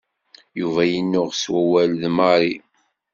[0.59, 2.55] Yuba yennuɣ s wawal d Mary.